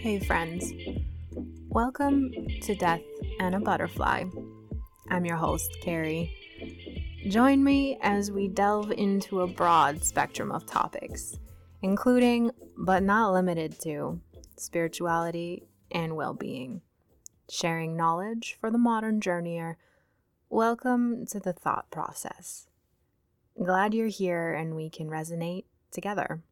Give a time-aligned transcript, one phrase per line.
[0.00, 0.72] Hey, friends.
[1.68, 2.30] Welcome
[2.62, 3.00] to Death
[3.40, 4.24] and a Butterfly.
[5.08, 6.32] I'm your host, Carrie.
[7.28, 11.38] Join me as we delve into a broad spectrum of topics,
[11.82, 14.20] including, but not limited to,
[14.56, 16.82] spirituality and well being.
[17.50, 19.76] Sharing knowledge for the modern journeyer.
[20.50, 22.68] Welcome to the thought process.
[23.60, 26.42] Glad you're here and we can resonate together.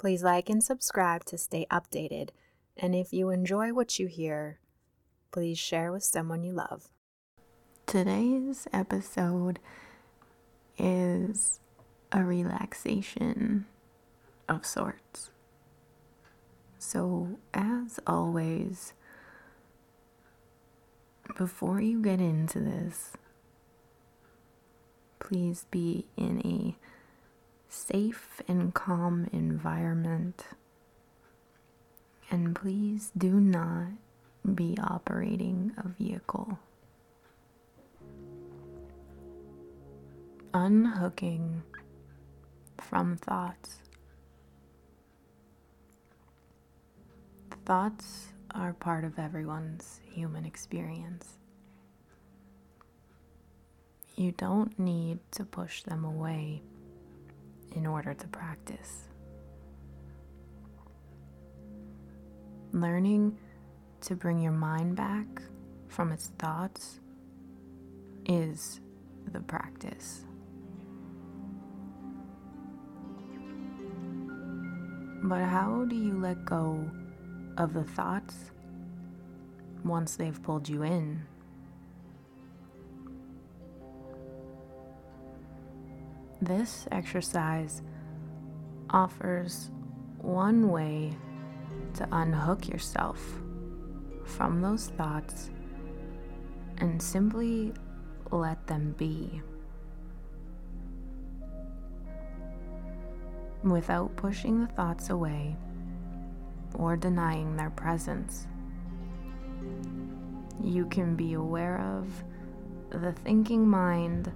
[0.00, 2.30] Please like and subscribe to stay updated.
[2.74, 4.58] And if you enjoy what you hear,
[5.30, 6.88] please share with someone you love.
[7.84, 9.58] Today's episode
[10.78, 11.60] is
[12.12, 13.66] a relaxation
[14.48, 15.32] of sorts.
[16.78, 18.94] So, as always,
[21.36, 23.12] before you get into this,
[25.18, 26.74] please be in a
[27.70, 30.44] safe and calm environment.
[32.30, 33.92] And please do not
[34.54, 36.58] be operating a vehicle.
[40.52, 41.62] Unhooking
[42.78, 43.78] from thoughts.
[47.64, 51.38] Thoughts are part of everyone's human experience.
[54.16, 56.62] You don't need to push them away
[57.74, 59.08] in order to practice.
[62.72, 63.36] Learning
[64.02, 65.26] to bring your mind back
[65.88, 67.00] from its thoughts
[68.26, 68.80] is
[69.32, 70.24] the practice.
[75.22, 76.90] But how do you let go
[77.58, 78.50] of the thoughts
[79.84, 81.22] once they've pulled you in?
[86.42, 87.82] This exercise
[88.88, 89.70] offers
[90.18, 91.12] one way
[91.94, 93.20] to unhook yourself
[94.24, 95.50] from those thoughts
[96.78, 97.74] and simply
[98.30, 99.42] let them be.
[103.62, 105.54] Without pushing the thoughts away
[106.74, 108.46] or denying their presence,
[110.62, 112.24] you can be aware of
[112.98, 114.32] the thinking mind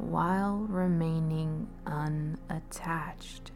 [0.00, 3.52] while remaining unattached.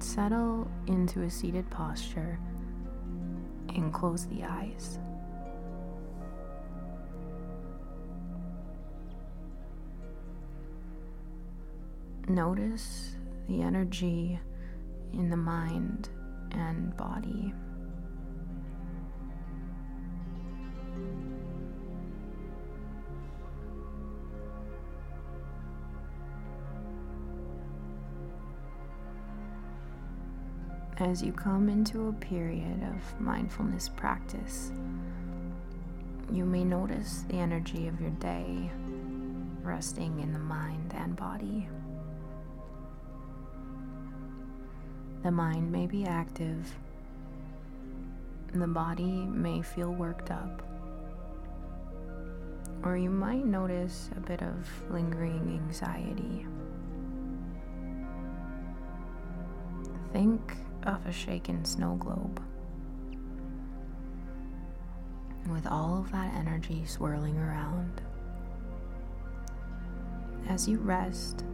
[0.00, 2.38] Settle into a seated posture
[3.68, 4.98] and close the eyes.
[12.28, 13.16] Notice
[13.48, 14.38] the energy
[15.12, 16.08] in the mind
[16.52, 17.54] and body.
[31.02, 34.70] As you come into a period of mindfulness practice,
[36.32, 38.70] you may notice the energy of your day
[39.62, 41.68] resting in the mind and body.
[45.24, 46.72] The mind may be active,
[48.54, 50.62] the body may feel worked up,
[52.84, 56.46] or you might notice a bit of lingering anxiety.
[60.12, 62.42] Think of a shaken snow globe.
[65.50, 68.00] With all of that energy swirling around.
[70.48, 71.44] As you rest,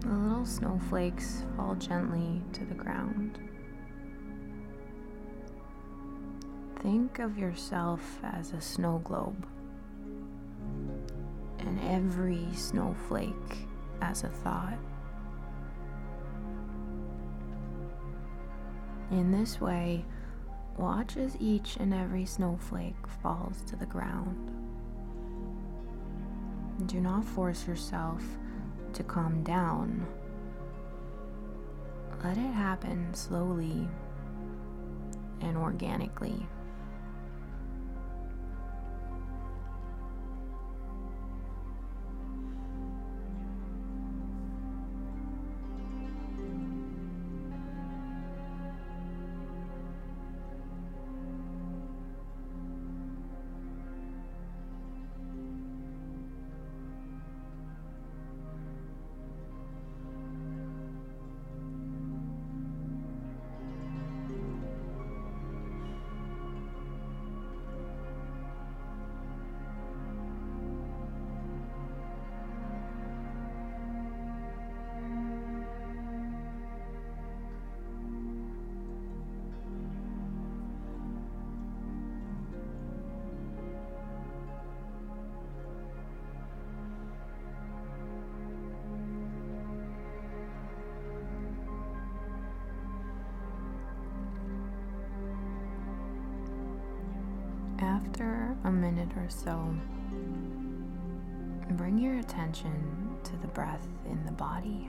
[0.00, 3.38] the little snowflakes fall gently to the ground.
[6.80, 9.46] Think of yourself as a snow globe,
[11.60, 13.68] and every snowflake
[14.00, 14.78] as a thought.
[19.12, 20.06] In this way,
[20.78, 24.50] watch as each and every snowflake falls to the ground.
[26.86, 28.24] Do not force yourself
[28.94, 30.06] to calm down.
[32.24, 33.86] Let it happen slowly
[35.42, 36.48] and organically.
[99.16, 99.74] Or so,
[101.72, 104.88] bring your attention to the breath in the body.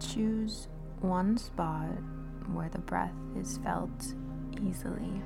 [0.00, 0.68] Choose
[1.00, 1.90] one spot
[2.52, 4.14] where the breath is felt
[4.66, 5.22] easily.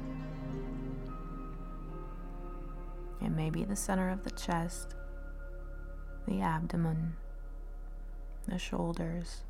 [3.21, 4.97] It may be the center of the chest,
[6.27, 7.15] the abdomen,
[8.49, 9.43] the shoulders,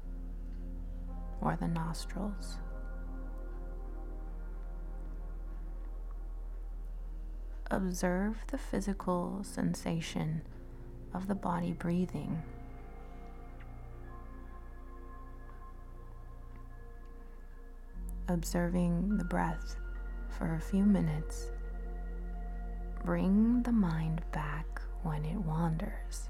[1.42, 2.58] or the nostrils.
[7.70, 10.42] Observe the physical sensation
[11.14, 12.42] of the body breathing.
[18.28, 19.76] Observing the breath
[20.28, 21.50] for a few minutes.
[23.04, 26.28] Bring the mind back when it wanders.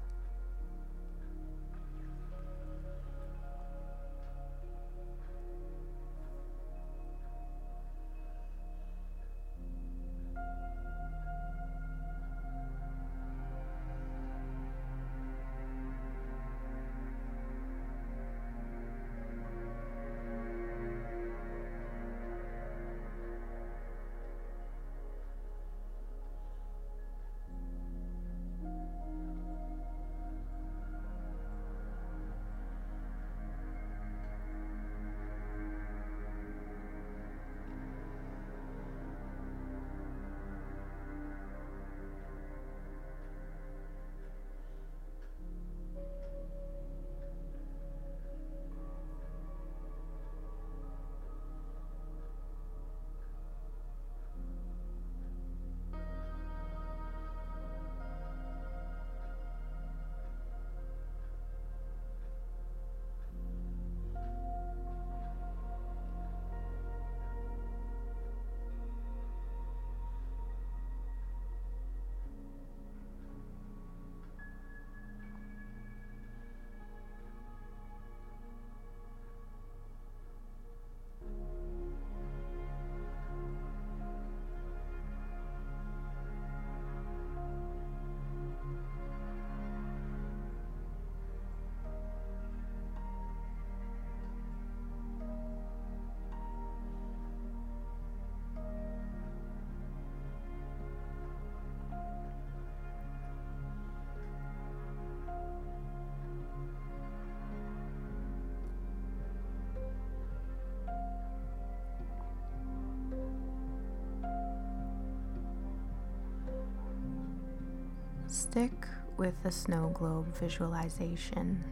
[118.33, 121.63] Stick with the snow globe visualization.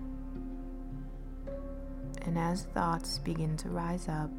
[2.21, 4.29] And as thoughts begin to rise up,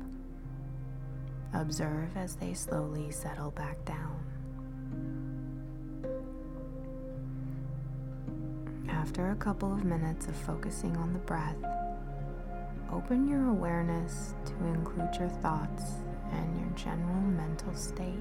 [1.52, 4.24] observe as they slowly settle back down.
[8.88, 11.56] After a couple of minutes of focusing on the breath,
[12.92, 15.82] open your awareness to include your thoughts
[16.30, 18.14] and your general mental state.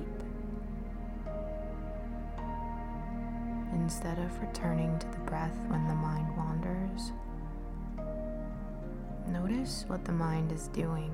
[3.94, 7.12] Instead of returning to the breath when the mind wanders,
[9.28, 11.12] notice what the mind is doing.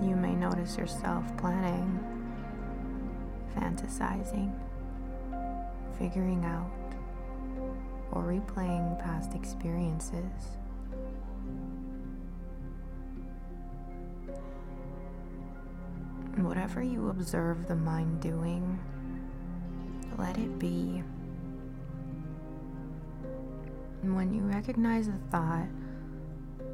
[0.00, 1.98] You may notice yourself planning,
[3.58, 4.54] fantasizing,
[5.98, 6.70] figuring out,
[8.12, 10.56] or replaying past experiences.
[16.44, 18.78] Whatever you observe the mind doing,
[20.18, 21.02] let it be.
[24.02, 25.66] And when you recognize a thought,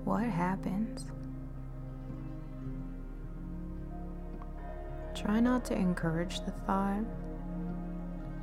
[0.05, 1.07] what happens?
[5.15, 7.05] Try not to encourage the thought,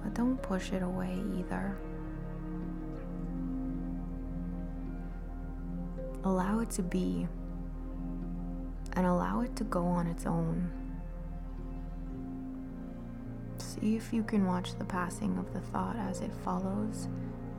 [0.01, 1.77] but don't push it away either.
[6.23, 7.27] Allow it to be,
[8.93, 10.71] and allow it to go on its own.
[13.81, 17.07] If you can watch the passing of the thought as it follows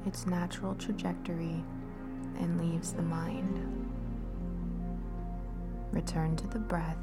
[0.05, 1.65] its natural trajectory
[2.39, 3.65] and leaves the mind.
[5.93, 6.99] Return to the breath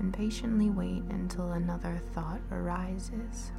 [0.00, 3.52] and patiently wait until another thought arises.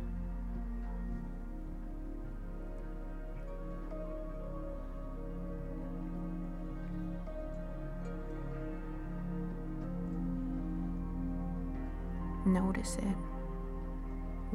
[12.46, 13.33] Notice it.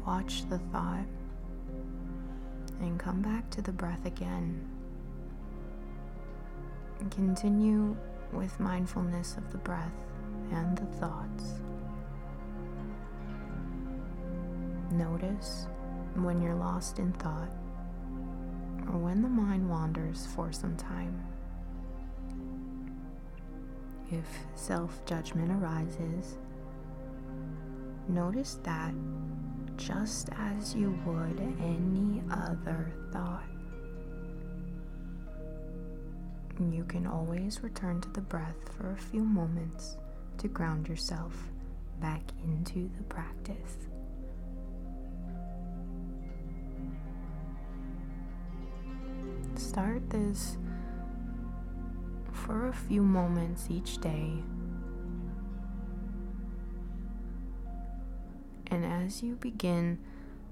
[0.09, 1.05] Watch the thought
[2.79, 4.67] and come back to the breath again.
[7.11, 7.95] Continue
[8.33, 9.93] with mindfulness of the breath
[10.51, 11.53] and the thoughts.
[14.89, 15.67] Notice
[16.15, 17.51] when you're lost in thought
[18.91, 21.23] or when the mind wanders for some time.
[24.09, 24.25] If
[24.55, 26.39] self judgment arises,
[28.07, 28.95] notice that
[29.79, 33.45] just as you would any other thought.
[36.59, 39.95] You can always return to the breath for a few moments
[40.39, 41.33] to ground yourself
[42.01, 43.77] back into the practice.
[49.55, 50.57] Start this
[52.33, 54.43] for a few moments each day.
[58.71, 59.99] And as you begin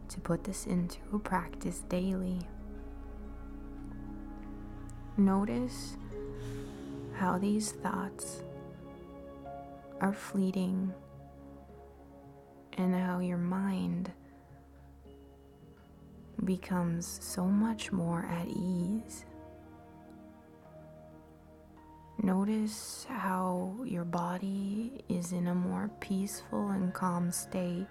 [0.09, 2.47] to put this into practice daily,
[5.19, 5.97] Notice
[7.15, 8.43] how these thoughts
[9.99, 10.93] are fleeting
[12.77, 14.11] and how your mind
[16.45, 19.25] becomes so much more at ease.
[22.21, 27.87] Notice how your body is in a more peaceful and calm state